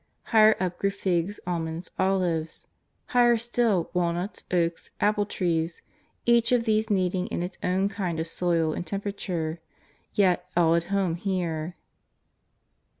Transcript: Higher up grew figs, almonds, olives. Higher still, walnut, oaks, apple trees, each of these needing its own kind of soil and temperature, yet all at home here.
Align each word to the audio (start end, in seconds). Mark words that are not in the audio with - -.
Higher 0.23 0.55
up 0.59 0.79
grew 0.79 0.89
figs, 0.89 1.39
almonds, 1.45 1.91
olives. 1.99 2.65
Higher 3.09 3.37
still, 3.37 3.91
walnut, 3.93 4.41
oaks, 4.49 4.89
apple 4.99 5.27
trees, 5.27 5.83
each 6.25 6.51
of 6.51 6.63
these 6.65 6.89
needing 6.89 7.27
its 7.31 7.59
own 7.61 7.87
kind 7.87 8.19
of 8.19 8.27
soil 8.27 8.73
and 8.73 8.83
temperature, 8.83 9.61
yet 10.15 10.49
all 10.57 10.73
at 10.73 10.85
home 10.85 11.13
here. 11.17 11.75